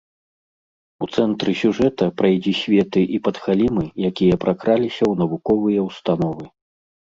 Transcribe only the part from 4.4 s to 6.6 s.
пракраліся ў навуковыя ўстановы.